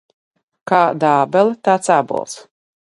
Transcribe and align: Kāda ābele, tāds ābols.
Kāda 0.71 1.13
ābele, 1.19 1.57
tāds 1.69 1.95
ābols. 2.01 2.39